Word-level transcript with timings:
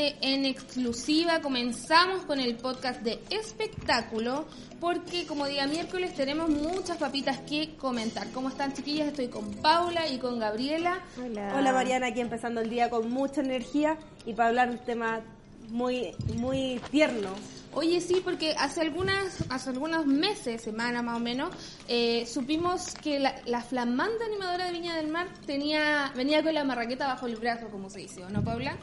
de 0.00 0.16
En 0.22 0.46
Exclusiva. 0.46 1.42
Comenzamos 1.42 2.22
con 2.22 2.40
el 2.40 2.56
podcast 2.56 3.02
de 3.02 3.20
espectáculo 3.28 4.46
porque 4.80 5.26
como 5.26 5.46
día 5.46 5.66
miércoles 5.66 6.14
tenemos 6.14 6.48
muchas 6.48 6.96
papitas 6.96 7.38
que 7.40 7.76
comentar. 7.76 8.30
¿Cómo 8.32 8.48
están 8.48 8.72
chiquillas? 8.72 9.08
Estoy 9.08 9.28
con 9.28 9.52
Paula 9.56 10.08
y 10.08 10.16
con 10.16 10.38
Gabriela. 10.38 11.00
Hola. 11.22 11.54
Hola 11.54 11.72
Mariana, 11.74 12.06
aquí 12.06 12.20
empezando 12.20 12.62
el 12.62 12.70
día 12.70 12.88
con 12.88 13.10
mucha 13.10 13.42
energía 13.42 13.98
y 14.24 14.32
para 14.32 14.48
hablar 14.48 14.70
un 14.70 14.78
tema 14.78 15.20
muy, 15.68 16.14
muy 16.36 16.80
tierno. 16.90 17.34
Oye, 17.74 18.00
sí, 18.00 18.22
porque 18.24 18.54
hace 18.58 18.80
algunas, 18.80 19.44
hace 19.50 19.68
algunos 19.68 20.06
meses, 20.06 20.62
semanas 20.62 21.04
más 21.04 21.18
o 21.18 21.20
menos, 21.20 21.54
eh, 21.88 22.24
supimos 22.26 22.94
que 22.94 23.20
la, 23.20 23.34
la, 23.44 23.60
flamante 23.60 24.24
animadora 24.24 24.64
de 24.64 24.72
Viña 24.72 24.96
del 24.96 25.08
Mar 25.08 25.28
tenía, 25.46 26.10
venía 26.16 26.42
con 26.42 26.54
la 26.54 26.64
marraqueta 26.64 27.06
bajo 27.06 27.26
el 27.26 27.36
brazo, 27.36 27.68
como 27.68 27.90
se 27.90 28.00
dice, 28.00 28.22
¿no, 28.30 28.42
Paula? 28.42 28.76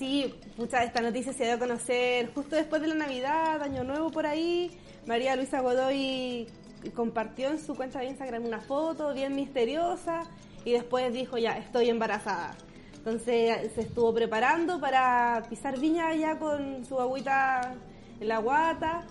Sí, 0.00 0.34
pucha, 0.56 0.82
esta 0.82 1.02
noticia 1.02 1.34
se 1.34 1.44
dio 1.44 1.56
a 1.56 1.58
conocer 1.58 2.32
justo 2.32 2.56
después 2.56 2.80
de 2.80 2.88
la 2.88 2.94
Navidad, 2.94 3.60
Año 3.60 3.84
Nuevo 3.84 4.10
por 4.10 4.24
ahí. 4.24 4.70
María 5.06 5.36
Luisa 5.36 5.60
Godoy 5.60 6.46
compartió 6.94 7.50
en 7.50 7.58
su 7.58 7.74
cuenta 7.74 7.98
de 7.98 8.06
Instagram 8.06 8.46
una 8.46 8.62
foto 8.62 9.12
bien 9.12 9.36
misteriosa 9.36 10.22
y 10.64 10.72
después 10.72 11.12
dijo, 11.12 11.36
ya, 11.36 11.58
estoy 11.58 11.90
embarazada. 11.90 12.56
Entonces 12.94 13.72
se 13.74 13.82
estuvo 13.82 14.14
preparando 14.14 14.80
para 14.80 15.42
pisar 15.50 15.78
viña 15.78 16.14
ya 16.14 16.38
con 16.38 16.82
su 16.86 16.98
agüita 16.98 17.74
en 18.20 18.26
la 18.26 18.38
guata 18.38 19.04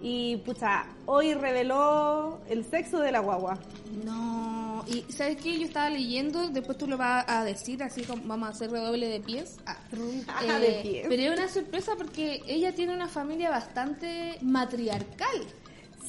y 0.00 0.38
pucha, 0.38 0.86
hoy 1.06 1.34
reveló 1.34 2.40
el 2.48 2.64
sexo 2.64 2.98
de 2.98 3.12
la 3.12 3.20
guagua. 3.20 3.60
No, 4.04 4.61
y 4.86 5.12
¿sabes 5.12 5.36
qué? 5.36 5.58
Yo 5.58 5.64
estaba 5.64 5.90
leyendo, 5.90 6.48
después 6.48 6.78
tú 6.78 6.86
lo 6.86 6.96
vas 6.96 7.24
a 7.28 7.44
decir, 7.44 7.82
así 7.82 8.02
como 8.02 8.22
vamos 8.24 8.48
a 8.48 8.52
hacer 8.52 8.70
redoble 8.70 9.06
de 9.08 9.20
pies. 9.20 9.58
Ah, 9.66 9.76
eh, 9.92 10.60
de 10.60 10.80
pies. 10.82 11.06
Pero 11.08 11.22
es 11.22 11.38
una 11.38 11.48
sorpresa 11.48 11.92
porque 11.96 12.42
ella 12.46 12.74
tiene 12.74 12.94
una 12.94 13.08
familia 13.08 13.50
bastante 13.50 14.38
matriarcal. 14.42 15.46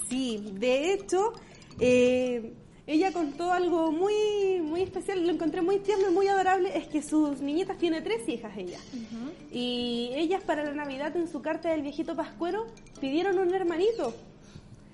Sí, 0.09 0.43
de 0.53 0.93
hecho, 0.93 1.33
eh, 1.79 2.53
ella 2.85 3.13
contó 3.13 3.53
algo 3.53 3.91
muy 3.91 4.61
muy 4.61 4.81
especial, 4.81 5.25
lo 5.25 5.31
encontré 5.31 5.61
muy 5.61 5.79
tierno 5.79 6.09
y 6.09 6.13
muy 6.13 6.27
adorable, 6.27 6.77
es 6.77 6.87
que 6.87 7.01
sus 7.01 7.39
niñitas 7.39 7.77
tiene 7.77 8.01
tres 8.01 8.27
hijas 8.27 8.57
ella. 8.57 8.79
Y 9.51 10.11
ellas 10.15 10.41
para 10.43 10.63
la 10.63 10.73
Navidad 10.73 11.15
en 11.15 11.27
su 11.27 11.41
carta 11.41 11.69
del 11.69 11.81
viejito 11.81 12.15
pascuero 12.15 12.65
pidieron 12.99 13.37
un 13.39 13.53
hermanito. 13.53 14.13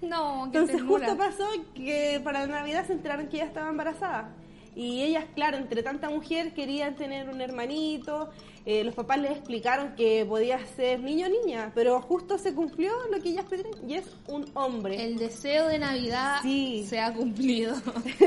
No, 0.02 0.46
Entonces 0.46 0.82
justo 0.82 1.18
pasó 1.18 1.46
que 1.74 2.22
para 2.24 2.42
la 2.42 2.48
Navidad 2.48 2.86
se 2.88 2.94
enteraron 2.94 3.28
que 3.28 3.38
ella 3.38 3.46
estaba 3.46 3.70
embarazada. 3.70 4.30
Y 4.76 5.02
ellas, 5.02 5.26
claro, 5.36 5.58
entre 5.58 5.84
tanta 5.84 6.10
mujer 6.10 6.54
querían 6.54 6.96
tener 6.96 7.30
un 7.30 7.42
hermanito, 7.42 8.30
eh, 8.70 8.84
los 8.84 8.94
papás 8.94 9.18
les 9.18 9.32
explicaron 9.32 9.96
que 9.96 10.24
podía 10.30 10.64
ser 10.76 11.00
niño 11.00 11.26
o 11.26 11.30
niña, 11.44 11.72
pero 11.74 12.00
justo 12.04 12.38
se 12.38 12.54
cumplió 12.54 12.92
lo 13.12 13.20
que 13.20 13.30
ellas 13.30 13.46
pedían 13.50 13.72
y 13.90 13.96
es 13.96 14.06
un 14.28 14.46
hombre. 14.54 15.04
El 15.04 15.18
deseo 15.18 15.66
de 15.70 15.80
Navidad 15.80 16.44
se 16.44 17.00
ha 17.00 17.12
cumplido. 17.12 17.76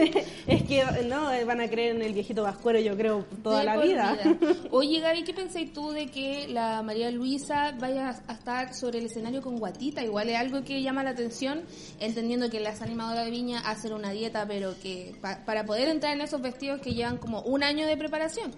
es 0.49 0.63
que 0.65 0.85
no, 1.07 1.29
van 1.47 1.61
a 1.61 1.69
creer 1.69 1.95
en 1.95 2.03
el 2.03 2.13
viejito 2.13 2.43
vascuero, 2.43 2.81
yo 2.81 2.97
creo, 2.97 3.25
toda 3.45 3.63
la 3.63 3.77
vida. 3.77 4.19
Oye, 4.73 4.99
Gaby, 4.99 5.23
¿qué 5.23 5.33
pensáis 5.33 5.73
tú 5.73 5.93
de 5.93 6.09
que 6.09 6.49
la 6.49 6.83
María 6.83 7.13
Luisa 7.13 7.77
vaya 7.79 8.21
a 8.27 8.33
estar 8.33 8.75
sobre 8.75 8.99
el 8.99 9.07
escenario 9.07 9.43
con 9.43 9.59
guatita? 9.59 10.03
Igual 10.03 10.29
es 10.29 10.39
algo 10.39 10.65
que 10.65 10.83
llama 10.83 11.05
la 11.05 11.11
atención, 11.11 11.63
entendiendo 12.01 12.51
que 12.51 12.59
las 12.59 12.83
animadoras 12.83 13.27
de 13.27 13.31
Viña 13.31 13.61
hacen 13.61 13.93
una 13.93 14.11
dieta, 14.11 14.45
pero 14.49 14.75
que 14.83 15.15
para 15.21 15.65
poder 15.65 15.87
entrar 15.87 16.15
en 16.15 16.23
esos 16.23 16.43
vestidos 16.43 16.81
que 16.81 16.95
llevan 16.95 17.19
como 17.19 17.43
un 17.43 17.63
año 17.63 17.87
de 17.87 17.97
preparación 17.97 18.51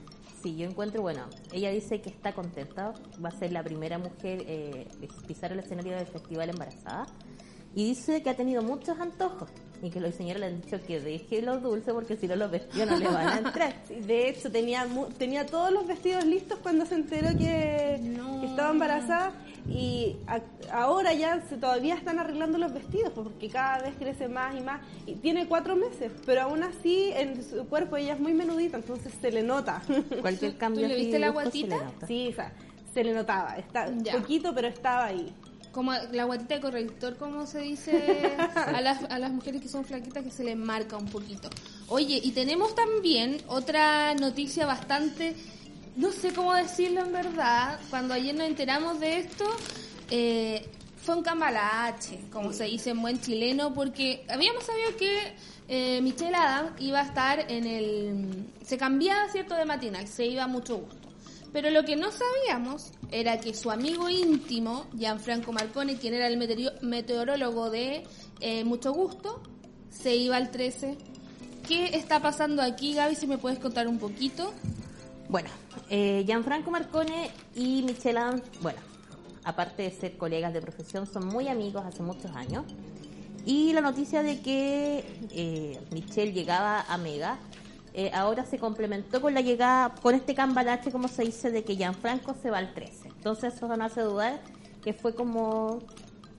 sí, 0.45 0.57
yo 0.57 0.67
encuentro, 0.69 1.01
bueno, 1.01 1.23
ella 1.53 1.71
dice 1.71 2.03
que 2.03 2.11
está 2.11 2.35
contenta, 2.35 2.93
va 3.25 3.31
a 3.31 3.39
ser 3.39 3.51
la 3.51 3.63
primera 3.63 3.97
mujer 3.97 4.45
eh, 4.47 4.87
pisar 5.27 5.53
el 5.53 5.61
escenario 5.61 5.97
del 5.97 6.07
festival 6.07 6.51
embarazada 6.51 7.07
y 7.75 7.89
dice 7.89 8.23
que 8.23 8.29
ha 8.29 8.37
tenido 8.37 8.63
muchos 8.63 9.01
antojos 9.01 9.49
y 9.83 9.89
que 9.89 10.01
los 10.01 10.15
señores 10.15 10.41
le 10.41 10.47
han 10.47 10.61
dicho 10.61 10.79
que 10.87 11.01
deje 11.01 11.41
los 11.41 11.63
dulces 11.63 11.95
porque 11.95 12.17
si 12.17 12.29
no 12.29 12.37
los 12.37 12.51
vestidos 12.51 12.91
no 12.91 12.99
le 12.99 13.07
van 13.07 13.27
a 13.27 13.39
entrar. 13.39 13.85
de 13.89 14.29
hecho, 14.29 14.53
tenía, 14.53 14.87
tenía 15.17 15.47
todos 15.47 15.73
los 15.73 15.87
vestidos 15.87 16.27
listos 16.27 16.59
cuando 16.63 16.85
se 16.85 16.97
enteró 16.97 17.37
que, 17.39 17.95
estaba 18.45 18.71
embarazada 18.71 19.33
y 19.69 20.17
ahora 20.71 21.15
ya 21.15 21.41
se, 21.49 21.57
todavía 21.57 21.95
están 21.95 22.19
arreglando 22.19 22.59
los 22.59 22.73
vestidos 22.73 23.13
porque 23.15 23.49
cada 23.49 23.79
vez 23.79 23.95
crece 23.99 24.29
más 24.29 24.57
y 24.57 24.61
más 24.61 24.81
y 25.07 25.15
tiene 25.15 25.47
cuatro 25.47 25.75
meses, 25.75 26.13
pero 26.27 26.43
aún 26.43 26.63
así 26.63 27.11
en 27.15 27.43
su 27.43 27.67
cuerpo 27.67 27.97
ella 27.97 28.15
es 28.15 28.21
muy 28.21 28.35
menudita, 28.35 28.77
entonces 28.77 29.13
se 29.21 29.31
le 29.31 29.43
nota. 29.43 29.83
Cualquier 30.21 30.57
cambio. 30.57 30.83
¿Tú 30.83 30.89
le 30.89 30.97
viste 30.97 31.19
la 31.19 31.31
guatita? 31.31 31.93
Sí, 32.07 32.29
o 32.29 32.35
sea, 32.35 32.53
se 32.93 33.05
le 33.05 33.15
notaba, 33.15 33.57
está 33.57 33.89
poquito 34.13 34.55
pero 34.55 34.69
estaba 34.69 35.07
ahí 35.07 35.33
como 35.75 35.93
la 36.13 36.25
guatita 36.25 36.55
de 36.55 36.61
corrector, 36.61 37.17
como 37.17 37.47
se 37.47 37.59
dice 37.59 38.37
a 38.55 38.81
las, 38.81 39.03
a 39.11 39.19
las 39.19 39.33
mujeres 39.33 39.61
que 39.61 39.69
son 39.69 39.85
flaquitas, 39.85 40.23
que 40.23 40.31
se 40.31 40.45
les 40.45 40.57
marca 40.57 40.97
un 40.97 41.07
poquito. 41.07 41.51
Oye, 41.89 42.21
y 42.23 42.31
tenemos 42.31 42.75
también 42.75 43.39
otra 43.49 44.15
noticia 44.15 44.67
bastante, 44.67 45.35
no 45.97 46.13
sé 46.13 46.33
cómo 46.33 46.55
decirlo 46.55 47.03
en 47.03 47.13
verdad, 47.13 47.79
cuando 47.91 48.15
ayer 48.15 48.35
nos 48.35 48.47
enteramos 48.47 49.01
de 49.01 49.19
esto, 49.19 49.45
eh, 50.11 50.69
fue 50.97 51.17
un 51.17 51.23
cambalache, 51.23 52.21
como 52.33 52.53
se 52.53 52.65
dice 52.65 52.91
en 52.91 53.03
buen 53.03 53.21
chileno, 53.21 53.75
porque 53.75 54.25
habíamos 54.29 54.65
sabido 54.65 54.97
que 54.97 55.35
eh, 55.69 56.01
Michelle 56.01 56.35
Adam 56.35 56.75
iba 56.79 57.01
a 57.01 57.05
estar 57.05 57.51
en 57.51 57.67
el... 57.67 58.47
se 58.65 58.79
cambiaba, 58.79 59.29
¿cierto?, 59.29 59.55
de 59.55 59.65
matinal, 59.65 60.09
se 60.09 60.27
iba 60.27 60.45
a 60.45 60.47
mucho 60.47 60.79
gusto. 60.79 61.09
Pero 61.53 61.71
lo 61.71 61.85
que 61.85 61.95
no 61.95 62.09
sabíamos 62.11 62.91
era 63.13 63.39
que 63.39 63.55
su 63.55 63.71
amigo 63.71 64.11
íntimo, 64.11 64.87
Gianfranco 64.99 65.53
Marconi, 65.53 65.95
quien 65.95 66.15
era 66.15 66.27
el 66.27 66.37
meteorólogo 66.83 67.71
de 67.71 68.03
eh, 68.41 68.65
Mucho 68.65 68.93
Gusto, 68.93 69.41
se 69.89 70.17
iba 70.17 70.37
al 70.37 70.51
13. 70.51 70.99
¿Qué 71.69 71.97
está 71.97 72.21
pasando 72.21 72.61
aquí, 72.61 72.95
Gaby? 72.95 73.15
Si 73.15 73.29
me 73.29 73.39
puedes 73.39 73.61
contar 73.61 73.87
un 73.87 73.99
poquito. 73.99 74.53
Bueno, 75.29 75.49
eh, 75.91 76.23
Gianfranco 76.27 76.71
Marcone 76.71 77.31
y 77.55 77.83
Michelle 77.83 78.19
Adams, 78.19 78.43
bueno, 78.61 78.79
aparte 79.45 79.83
de 79.83 79.91
ser 79.91 80.17
colegas 80.17 80.53
de 80.53 80.61
profesión, 80.61 81.07
son 81.07 81.27
muy 81.27 81.49
amigos 81.49 81.85
hace 81.85 82.03
muchos 82.03 82.31
años. 82.37 82.65
Y 83.47 83.73
la 83.73 83.81
noticia 83.81 84.23
de 84.23 84.41
que 84.41 85.05
eh, 85.31 85.79
Michelle 85.91 86.33
llegaba 86.33 86.81
a 86.83 86.97
Mega 86.97 87.39
eh, 87.97 88.11
ahora 88.13 88.45
se 88.45 88.59
complementó 88.59 89.21
con 89.21 89.35
la 89.35 89.41
llegada, 89.41 89.95
con 90.03 90.17
este 90.17 90.35
cambalache, 90.35 90.91
como 90.91 91.07
se 91.07 91.23
dice, 91.23 91.53
de 91.53 91.63
que 91.63 91.77
Gianfranco 91.77 92.35
se 92.43 92.51
va 92.51 92.59
al 92.59 92.75
13. 92.75 93.09
Entonces 93.09 93.55
eso 93.55 93.69
no 93.69 93.85
hace 93.85 94.01
dudar 94.01 94.41
que 94.83 94.93
fue 94.93 95.15
como 95.15 95.79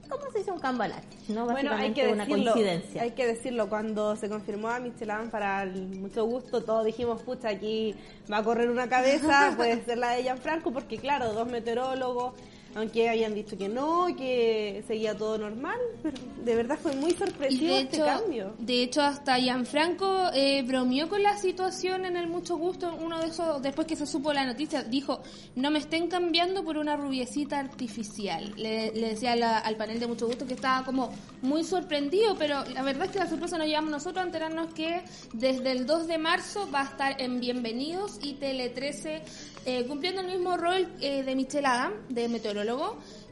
¿Cómo 0.08 0.30
se 0.30 0.38
dice 0.38 0.50
un 0.50 0.58
cambalache? 0.58 1.06
¿no? 1.28 1.46
Bueno, 1.46 1.72
hay 1.72 1.92
que 1.92 2.08
una 2.08 2.24
decirlo, 2.24 2.52
coincidencia. 2.52 3.02
Hay 3.02 3.10
que 3.12 3.26
decirlo, 3.26 3.68
cuando 3.68 4.16
se 4.16 4.28
confirmó 4.28 4.68
a 4.68 4.78
Michelin 4.78 5.30
para 5.30 5.62
el 5.62 5.86
mucho 5.98 6.24
gusto, 6.24 6.62
todos 6.62 6.84
dijimos, 6.84 7.22
pucha, 7.22 7.48
aquí 7.48 7.94
va 8.30 8.38
a 8.38 8.44
correr 8.44 8.70
una 8.70 8.88
cabeza, 8.88 9.52
puede 9.56 9.84
ser 9.84 9.98
la 9.98 10.10
de 10.10 10.22
Gianfranco, 10.22 10.72
porque 10.72 10.98
claro, 10.98 11.32
dos 11.32 11.48
meteorólogos, 11.48 12.34
aunque 12.76 13.08
habían 13.08 13.34
dicho 13.34 13.56
que 13.56 13.70
no, 13.70 14.06
que 14.18 14.84
seguía 14.86 15.16
todo 15.16 15.38
normal, 15.38 15.78
pero 16.02 16.18
de 16.44 16.54
verdad 16.54 16.78
fue 16.78 16.94
muy 16.94 17.10
sorpresivo 17.12 17.74
este 17.74 17.98
cambio. 17.98 18.52
De 18.58 18.82
hecho, 18.82 19.00
hasta 19.00 19.38
Gianfranco 19.38 20.28
eh, 20.34 20.62
bromeó 20.62 21.08
con 21.08 21.22
la 21.22 21.38
situación 21.38 22.04
en 22.04 22.18
el 22.18 22.28
mucho 22.28 22.58
gusto, 22.58 22.94
uno 23.00 23.18
de 23.18 23.28
esos, 23.28 23.62
después 23.62 23.86
que 23.86 23.96
se 23.96 24.06
supo 24.06 24.30
la 24.34 24.44
noticia, 24.44 24.82
dijo, 24.82 25.22
no 25.54 25.70
me 25.70 25.78
estén 25.78 26.08
cambiando 26.08 26.64
por 26.64 26.76
una 26.76 26.98
rubiecita 26.98 27.58
artificial. 27.58 28.52
Le, 28.56 28.90
decía 28.90 29.32
al 29.32 29.76
panel 29.76 29.98
de 29.98 30.06
mucho 30.06 30.26
gusto 30.26 30.46
que 30.46 30.52
estaba 30.52 30.84
como 30.84 31.10
muy 31.40 31.64
sorprendido, 31.64 32.36
pero 32.36 32.62
la 32.74 32.82
verdad 32.82 33.06
es 33.06 33.12
que 33.12 33.18
la 33.20 33.28
sorpresa 33.28 33.56
nos 33.56 33.68
llevamos 33.68 33.90
nosotros 33.90 34.22
a 34.22 34.26
enterarnos 34.26 34.74
que 34.74 35.02
desde 35.32 35.72
el 35.72 35.86
2 35.86 36.06
de 36.08 36.18
marzo 36.18 36.68
va 36.70 36.82
a 36.82 36.84
estar 36.84 37.22
en 37.22 37.40
Bienvenidos 37.40 38.18
y 38.22 38.34
Tele 38.34 38.68
13 38.68 39.22
eh, 39.68 39.84
cumpliendo 39.86 40.20
el 40.20 40.28
mismo 40.28 40.56
rol 40.56 40.86
eh, 41.00 41.24
de 41.24 41.34
Michelle 41.34 41.66
Adam, 41.66 41.92
de 42.08 42.28
meteorólogo. 42.28 42.65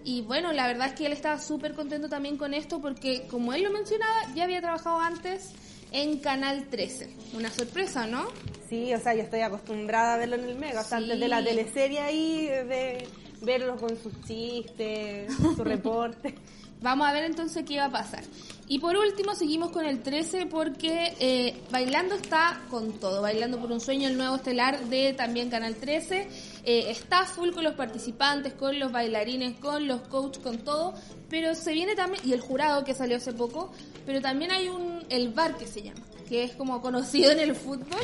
Y 0.04 0.22
bueno, 0.22 0.52
la 0.52 0.66
verdad 0.66 0.88
es 0.88 0.94
que 0.94 1.06
él 1.06 1.12
estaba 1.12 1.38
súper 1.38 1.74
contento 1.74 2.08
también 2.08 2.36
con 2.36 2.54
esto 2.54 2.80
porque, 2.80 3.26
como 3.28 3.52
él 3.52 3.62
lo 3.62 3.70
mencionaba, 3.70 4.34
ya 4.34 4.44
había 4.44 4.60
trabajado 4.60 5.00
antes 5.00 5.52
en 5.92 6.18
Canal 6.18 6.66
13. 6.68 7.08
Una 7.34 7.50
sorpresa, 7.50 8.06
¿no? 8.06 8.26
Sí, 8.68 8.92
o 8.92 9.00
sea, 9.00 9.14
yo 9.14 9.22
estoy 9.22 9.40
acostumbrada 9.40 10.14
a 10.14 10.16
verlo 10.18 10.36
en 10.36 10.44
el 10.44 10.56
Mega, 10.56 10.80
o 10.80 10.84
sea, 10.84 11.00
desde 11.00 11.28
la 11.28 11.42
teleserie 11.42 12.00
ahí, 12.00 12.46
de 12.46 13.08
verlo 13.42 13.76
con 13.76 13.96
sus 13.96 14.12
chistes, 14.26 15.32
su 15.56 15.64
reporte. 15.64 16.34
Vamos 16.80 17.08
a 17.08 17.12
ver 17.12 17.24
entonces 17.24 17.64
qué 17.64 17.78
va 17.78 17.86
a 17.86 17.90
pasar. 17.90 18.24
Y 18.68 18.78
por 18.78 18.96
último 18.96 19.34
seguimos 19.34 19.70
con 19.70 19.86
el 19.86 20.02
13 20.02 20.46
porque 20.46 21.14
eh, 21.18 21.62
Bailando 21.70 22.14
está 22.14 22.60
con 22.68 22.98
todo. 22.98 23.22
Bailando 23.22 23.58
por 23.58 23.72
un 23.72 23.80
sueño, 23.80 24.08
el 24.08 24.16
nuevo 24.16 24.36
estelar 24.36 24.80
de 24.86 25.14
también 25.14 25.48
Canal 25.48 25.76
13. 25.76 26.28
Eh, 26.66 26.90
está 26.90 27.24
full 27.26 27.50
con 27.50 27.62
los 27.64 27.74
participantes, 27.74 28.54
con 28.54 28.78
los 28.78 28.90
bailarines, 28.90 29.58
con 29.58 29.86
los 29.86 30.00
coaches, 30.02 30.42
con 30.42 30.58
todo. 30.58 30.94
Pero 31.28 31.54
se 31.54 31.72
viene 31.72 31.94
también, 31.94 32.22
y 32.26 32.32
el 32.32 32.40
jurado 32.40 32.84
que 32.84 32.94
salió 32.94 33.16
hace 33.18 33.32
poco, 33.32 33.70
pero 34.06 34.20
también 34.20 34.50
hay 34.50 34.68
un, 34.68 35.02
el 35.10 35.28
bar 35.32 35.56
que 35.56 35.66
se 35.66 35.82
llama, 35.82 36.00
que 36.28 36.44
es 36.44 36.52
como 36.52 36.80
conocido 36.80 37.30
en 37.32 37.40
el 37.40 37.54
fútbol. 37.54 38.00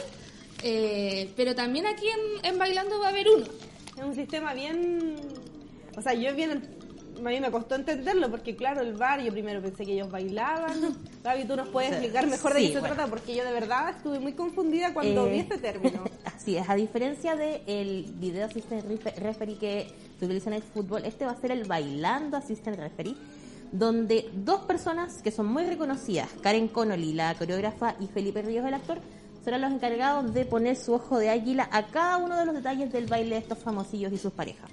Eh, 0.62 1.32
pero 1.36 1.54
también 1.54 1.86
aquí 1.86 2.06
en, 2.06 2.44
en 2.52 2.58
Bailando 2.58 2.98
va 3.00 3.06
a 3.06 3.10
haber 3.10 3.28
uno. 3.28 3.46
Es 3.96 4.04
un 4.04 4.14
sistema 4.14 4.52
bien 4.54 5.16
O 5.96 6.02
sea, 6.02 6.12
yo 6.14 6.34
bien, 6.34 6.62
a 7.18 7.28
mí 7.28 7.40
me 7.40 7.50
costó 7.50 7.74
entenderlo 7.76 8.30
porque 8.30 8.54
claro, 8.56 8.82
el 8.82 8.92
bar, 8.94 9.22
yo 9.22 9.32
primero 9.32 9.60
pensé 9.62 9.84
que 9.86 9.94
ellos 9.94 10.10
bailaban. 10.10 10.98
Gaby, 11.24 11.44
tú 11.44 11.56
nos 11.56 11.68
puedes 11.68 11.92
explicar 11.92 12.26
mejor 12.26 12.52
de 12.54 12.60
Sí, 12.60 12.66
qué 12.68 12.72
se 12.74 12.80
bueno. 12.80 12.94
trata 12.94 13.10
porque 13.10 13.34
yo 13.34 13.44
de 13.44 13.52
verdad 13.52 13.90
estuve 13.96 14.18
muy 14.20 14.32
confundida 14.34 14.92
cuando 14.92 15.26
Eh, 15.26 15.30
vi 15.32 15.38
este 15.40 15.56
término. 15.58 16.04
Así 16.40 16.56
es, 16.56 16.69
a 16.70 16.75
diferencia 16.75 17.37
del 17.37 18.04
video 18.16 18.46
assistant 18.46 18.82
refe- 18.87 19.14
referee 19.16 19.58
que 19.58 19.87
se 20.19 20.25
utiliza 20.25 20.48
en 20.48 20.54
el 20.54 20.62
fútbol, 20.62 21.04
este 21.04 21.26
va 21.26 21.32
a 21.32 21.37
ser 21.37 21.50
el 21.50 21.64
bailando 21.64 22.38
assistant 22.38 22.78
referee, 22.78 23.14
donde 23.72 24.31
dos 24.32 24.60
personas 24.62 25.20
que 25.20 25.31
son 25.32 25.46
muy 25.52 25.64
reconocidas, 25.64 26.31
Karen 26.40 26.69
Connolly, 26.69 27.12
la 27.12 27.34
coreógrafa, 27.34 27.94
y 28.00 28.06
Felipe 28.06 28.40
Ríos, 28.40 28.64
el 28.66 28.72
actor, 28.72 29.00
serán 29.44 29.60
los 29.60 29.70
encargados 29.72 30.32
de 30.32 30.46
poner 30.46 30.76
su 30.76 30.94
ojo 30.94 31.19
de 31.19 31.28
águila 31.28 31.69
a 31.72 31.88
cada 31.88 32.16
uno 32.16 32.38
de 32.38 32.46
los 32.46 32.54
detalles 32.54 32.90
del 32.90 33.06
baile 33.06 33.34
de 33.34 33.43
estos 33.43 33.58
famosillos 33.58 34.10
y 34.10 34.16
sus 34.16 34.32
parejas. 34.32 34.70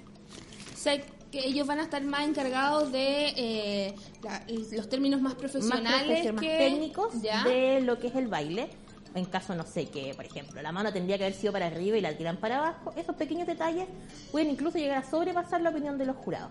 Sé 0.74 1.04
que 1.30 1.46
ellos 1.46 1.66
van 1.66 1.80
a 1.80 1.82
estar 1.82 2.02
más 2.02 2.26
encargados 2.26 2.90
de 2.92 3.34
eh, 3.36 3.94
la- 4.22 4.42
los 4.72 4.88
términos 4.88 5.20
más 5.20 5.34
profesionales 5.34 6.06
profesio- 6.06 6.32
más 6.32 6.42
que 6.42 6.58
técnicos 6.58 7.20
¿Ya? 7.20 7.44
de 7.44 7.82
lo 7.82 7.98
que 7.98 8.06
es 8.06 8.14
el 8.16 8.28
baile. 8.28 8.70
En 9.14 9.24
caso, 9.24 9.54
no 9.54 9.64
sé, 9.64 9.86
que 9.86 10.12
por 10.14 10.24
ejemplo 10.24 10.60
la 10.62 10.72
mano 10.72 10.92
tendría 10.92 11.18
que 11.18 11.24
haber 11.24 11.36
sido 11.36 11.52
para 11.52 11.66
arriba 11.66 11.96
y 11.96 12.00
la 12.00 12.16
tiran 12.16 12.36
para 12.36 12.58
abajo, 12.58 12.92
esos 12.96 13.16
pequeños 13.16 13.46
detalles 13.46 13.86
pueden 14.30 14.50
incluso 14.50 14.78
llegar 14.78 14.98
a 14.98 15.10
sobrepasar 15.10 15.60
la 15.60 15.70
opinión 15.70 15.98
de 15.98 16.06
los 16.06 16.16
jurados. 16.16 16.50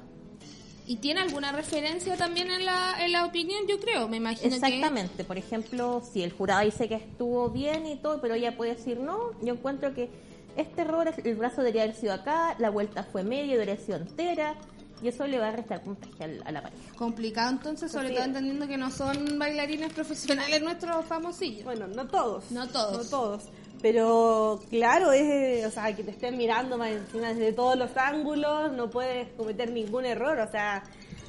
¿Y 0.90 0.98
tiene 0.98 1.20
alguna 1.20 1.52
referencia 1.52 2.16
también 2.16 2.50
en 2.50 2.66
la, 2.66 2.96
en 3.04 3.12
la 3.12 3.26
opinión? 3.26 3.68
Yo 3.68 3.78
creo, 3.78 4.08
me 4.08 4.18
imagino 4.18 4.56
Exactamente, 4.56 5.26
por 5.26 5.38
ejemplo, 5.38 6.02
si 6.02 6.24
el 6.24 6.32
jurado 6.32 6.64
dice 6.64 6.88
que 6.88 6.96
estuvo 6.96 7.50
bien 7.50 7.86
y 7.86 7.98
todo, 7.98 8.22
pero 8.22 8.36
ella 8.36 8.56
puede 8.56 8.76
decir 8.76 8.98
no, 8.98 9.32
yo 9.42 9.54
encuentro 9.54 9.94
que 9.94 10.10
este 10.56 10.82
error, 10.82 11.14
el 11.24 11.36
brazo 11.36 11.58
debería 11.58 11.84
haber 11.84 11.96
sido 11.96 12.14
acá, 12.14 12.56
la 12.58 12.70
vuelta 12.70 13.04
fue 13.04 13.24
media, 13.24 13.52
debería 13.54 13.74
haber 13.74 13.86
sido 13.86 13.98
entera, 13.98 14.56
y 15.02 15.08
eso 15.10 15.28
le 15.28 15.38
va 15.40 15.50
a 15.50 15.52
restar 15.52 15.82
puntaje 15.82 16.40
a 16.44 16.52
la 16.52 16.62
pareja. 16.62 16.82
complicado 16.96 17.52
entonces, 17.52 17.92
sobre 17.92 18.10
Sí. 18.10 18.16
todo 18.16 18.24
entendiendo 18.26 18.68
que 18.68 18.78
no 18.78 18.90
son 18.92 19.38
bailarines 19.38 19.94
profesionales 19.94 20.62
nuestros 20.62 21.06
famosillos. 21.06 21.64
Bueno, 21.66 21.88
no 21.88 22.08
todos. 22.08 22.50
No 22.52 22.68
todos. 22.68 22.98
No 23.06 23.10
todos. 23.10 23.44
Pero 23.82 24.60
claro, 24.72 25.12
es, 25.12 25.64
o 25.66 25.70
sea, 25.72 25.96
que 25.96 26.04
te 26.04 26.10
estén 26.12 26.36
mirando 26.36 26.78
más 26.80 26.90
encima 26.90 27.28
desde 27.28 27.54
todos 27.54 27.78
los 27.78 27.96
ángulos, 27.96 28.72
no 28.74 28.90
puedes 28.90 29.28
cometer 29.34 29.70
ningún 29.72 30.06
error. 30.06 30.40
O 30.40 30.50
sea, 30.50 30.84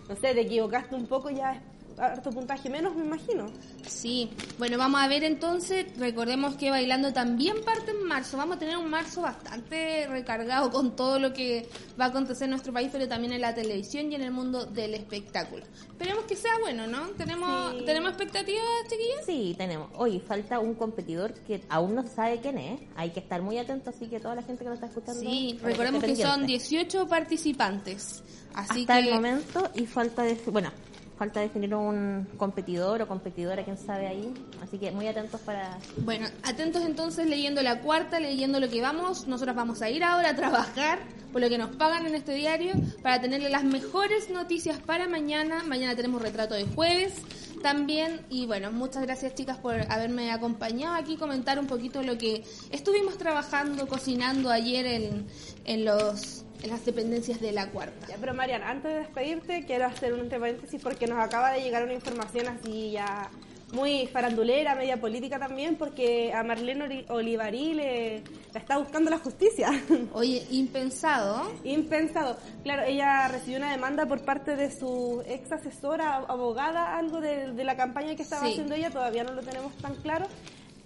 no 0.09 0.15
sé, 0.17 0.33
te 0.33 0.41
equivocaste 0.41 0.95
un 0.95 1.07
poco, 1.07 1.29
ya 1.29 1.61
harto 2.01 2.31
puntaje 2.31 2.69
menos, 2.71 2.95
me 2.95 3.05
imagino. 3.05 3.47
Sí, 3.87 4.31
bueno, 4.59 4.79
vamos 4.79 5.01
a 5.01 5.09
ver 5.09 5.25
entonces, 5.25 5.87
recordemos 5.99 6.57
que 6.57 6.71
Bailando 6.71 7.13
también 7.13 7.57
parte 7.65 7.91
en 7.91 8.05
marzo, 8.05 8.37
vamos 8.37 8.57
a 8.57 8.59
tener 8.59 8.77
un 8.77 8.89
marzo 8.89 9.23
bastante 9.23 10.07
recargado 10.09 10.71
con 10.71 10.95
todo 10.97 11.19
lo 11.19 11.33
que 11.33 11.69
va 12.01 12.07
a 12.07 12.09
acontecer 12.09 12.45
en 12.45 12.51
nuestro 12.51 12.73
país, 12.73 12.89
pero 12.93 13.09
también 13.09 13.33
en 13.33 13.41
la 13.41 13.55
televisión 13.55 14.11
y 14.13 14.15
en 14.15 14.23
el 14.23 14.31
mundo 14.31 14.65
del 14.67 14.95
espectáculo. 14.95 15.65
Esperemos 15.89 16.25
que 16.25 16.37
sea 16.37 16.53
bueno, 16.61 16.87
¿no? 16.87 17.09
¿Tenemos, 17.11 17.73
Sí. 17.79 17.85
¿tenemos 17.85 18.11
expectativas, 18.11 18.63
chiquillas? 18.89 19.27
Sí, 19.27 19.55
tenemos. 19.57 19.91
Hoy 19.97 20.21
falta 20.21 20.59
un 20.59 20.75
competidor 20.75 21.35
que 21.35 21.63
aún 21.69 21.95
no 21.95 22.07
sabe 22.07 22.41
quién 22.41 22.59
es. 22.59 22.81
Hay 22.97 23.11
que 23.11 23.21
estar 23.21 23.43
muy 23.43 23.59
atento, 23.59 23.91
así 23.91 24.07
que 24.07 24.21
toda 24.21 24.35
la 24.35 24.43
gente 24.43 24.65
que 24.65 24.71
nos 24.71 24.77
está 24.77 24.87
escuchando. 24.87 25.21
Sí, 25.21 25.59
recordemos 25.63 26.03
que 26.03 26.17
son 26.17 26.41
pendiente. 26.41 26.65
18 26.65 27.09
participantes, 27.09 28.23
así 28.55 28.81
Hasta 28.81 29.01
que... 29.03 29.09
el 29.09 29.15
momento 29.15 29.71
y 29.75 29.87
falta 29.87 30.23
de, 30.23 30.35
bueno, 30.47 30.71
falta 31.19 31.41
definir 31.41 31.75
un 31.75 32.27
competidor 32.37 33.03
o 33.03 33.09
competidora, 33.09 33.65
quién 33.65 33.77
sabe 33.77 34.07
ahí. 34.07 34.33
Así 34.63 34.79
que 34.79 34.93
muy 34.93 35.07
atentos 35.09 35.41
para 35.41 35.79
Bueno, 35.99 36.29
atentos 36.45 36.85
entonces 36.85 37.27
leyendo 37.27 37.61
la 37.63 37.81
cuarta, 37.81 38.21
leyendo 38.21 38.61
lo 38.61 38.69
que 38.69 38.81
vamos. 38.81 39.27
Nosotros 39.27 39.57
vamos 39.57 39.83
a 39.83 39.91
ir 39.91 40.05
ahora 40.05 40.31
a 40.31 40.37
trabajar 40.37 41.01
por 41.33 41.41
lo 41.41 41.49
que 41.49 41.59
nos 41.59 41.75
pagan 41.77 42.07
en 42.07 42.15
este 42.15 42.33
diario 42.33 42.73
para 43.03 43.21
tenerle 43.21 43.51
las 43.51 43.65
mejores 43.65 44.31
noticias 44.31 44.79
para 44.79 45.09
mañana. 45.09 45.63
Mañana 45.65 45.95
tenemos 45.97 46.23
retrato 46.23 46.55
de 46.55 46.65
jueves 46.65 47.15
también. 47.59 48.21
Y 48.31 48.47
bueno, 48.47 48.71
muchas 48.73 49.03
gracias 49.03 49.35
chicas 49.35 49.59
por 49.59 49.75
haberme 49.91 50.31
acompañado 50.31 50.95
aquí, 50.95 51.17
comentar 51.17 51.59
un 51.59 51.67
poquito 51.67 52.03
lo 52.03 52.17
que 52.17 52.45
estuvimos 52.71 53.19
trabajando, 53.19 53.87
cocinando 53.87 54.51
ayer 54.51 54.87
en, 54.87 55.27
en, 55.65 55.85
los, 55.85 56.45
las 56.67 56.85
dependencias 56.85 57.41
de 57.41 57.53
la 57.53 57.71
cuarta. 57.71 58.07
Ya, 58.09 58.17
pero 58.21 58.35
Mariana, 58.35 58.71
antes 58.71 58.93
de 58.93 58.99
despedirte, 59.01 59.65
quiero 59.67 59.87
hacer 59.87 60.13
un 60.15 60.29
paréntesis 60.29 60.81
porque 60.83 61.07
nos 61.07 61.19
acaba 61.19 61.53
de 61.53 61.61
llegar 61.63 61.85
una 61.85 61.95
información 61.95 62.49
así 62.49 62.91
ya 62.93 63.31
muy 63.71 64.07
farandulera, 64.07 64.75
media 64.75 64.99
política 64.99 65.39
también, 65.39 65.77
porque 65.77 66.33
a 66.33 66.43
Marlene 66.43 67.05
Olivarí 67.11 67.75
le, 67.75 68.23
la 68.55 68.61
está 68.61 68.79
buscando 68.79 69.11
la 69.11 69.19
justicia. 69.19 69.69
Oye, 70.15 70.43
impensado. 70.51 71.53
Impensado. 71.65 72.39
Claro, 72.63 72.85
ella 72.87 73.29
recibió 73.29 73.59
una 73.59 73.71
demanda 73.71 74.07
por 74.07 74.23
parte 74.25 74.57
de 74.57 74.71
su 74.71 75.23
ex 75.27 75.53
asesora, 75.53 76.17
abogada, 76.17 76.97
algo 76.97 77.21
de, 77.21 77.53
de 77.53 77.65
la 77.65 77.77
campaña 77.77 78.17
que 78.17 78.23
estaba 78.23 78.47
Sí. 78.47 78.53
haciendo 78.53 78.75
ella, 78.75 78.89
todavía 78.91 79.23
no 79.25 79.35
lo 79.35 79.43
tenemos 79.43 79.75
tan 79.77 79.95
claro. 79.97 80.25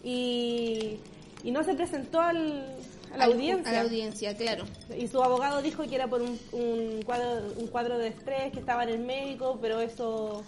Y, 0.02 0.98
y 1.44 1.50
no 1.52 1.62
se 1.62 1.74
presentó 1.74 2.20
al, 2.20 2.66
a 3.12 3.16
la 3.18 3.24
Al- 3.24 3.32
audiencia. 3.32 3.70
A 3.70 3.74
la 3.74 3.80
audiencia, 3.82 4.36
claro. 4.36 4.64
Y 4.98 5.06
su 5.08 5.22
abogado 5.22 5.60
dijo 5.62 5.82
que 5.84 5.94
era 5.94 6.08
por 6.08 6.22
un, 6.22 6.38
un 6.52 7.02
cuadro, 7.04 7.52
un 7.56 7.66
cuadro 7.68 7.98
de 7.98 8.08
estrés, 8.08 8.52
que 8.52 8.60
estaba 8.60 8.84
en 8.84 8.88
el 8.90 8.98
médico, 9.00 9.58
pero 9.60 9.80
eso 9.80 10.42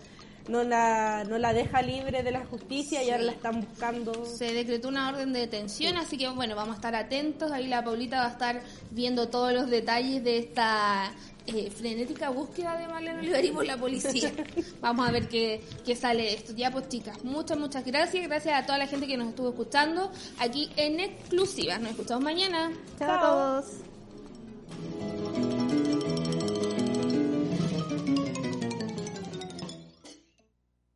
no 0.49 0.63
la, 0.63 1.25
no 1.25 1.39
la 1.39 1.55
deja 1.55 1.81
libre 1.81 2.23
de 2.23 2.31
la 2.31 2.45
justicia 2.45 3.03
y 3.03 3.09
ahora 3.11 3.21
Sí. 3.23 3.27
la 3.27 3.33
están 3.33 3.61
buscando. 3.63 4.25
Se 4.27 4.53
decretó 4.53 4.89
una 4.89 5.09
orden 5.09 5.33
de 5.33 5.41
detención, 5.41 5.97
así 5.97 6.19
que 6.19 6.29
bueno, 6.29 6.55
vamos 6.55 6.75
a 6.75 6.77
estar 6.77 6.95
atentos. 6.95 7.51
Ahí 7.51 7.67
la 7.67 7.83
Paulita 7.83 8.19
va 8.19 8.27
a 8.27 8.31
estar 8.33 8.63
viendo 8.91 9.29
todos 9.29 9.53
los 9.55 9.71
detalles 9.71 10.23
de 10.23 10.37
esta 10.39 11.13
eh, 11.47 11.71
frenética 11.71 12.31
búsqueda 12.31 12.79
de 12.79 12.89
Marlene 12.89 13.21
Olivari 13.21 13.51
por 13.51 13.67
la 13.67 13.77
policía. 13.77 14.33
vamos 14.81 15.09
a 15.09 15.13
ver 15.13 15.29
qué, 15.29 15.61
qué 15.85 15.95
sale 15.95 16.23
de 16.23 16.35
esto. 16.35 16.53
Ya 16.57 16.71
pues 16.71 16.89
chicas, 16.89 17.23
muchas, 17.25 17.59
muchas 17.59 17.85
gracias. 17.85 18.27
Gracias 18.27 18.63
a 18.63 18.67
toda 18.67 18.79
la 18.79 18.87
gente 18.87 19.07
que 19.07 19.17
nos 19.17 19.29
estuvo 19.29 19.51
escuchando 19.51 20.11
aquí 20.39 20.71
en 20.77 21.01
exclusiva. 21.01 21.79
Nos 21.79 21.91
escuchamos 21.91 22.25
mañana. 22.25 22.73
Chao 22.99 23.11
a 23.11 23.21
todos. 23.21 23.94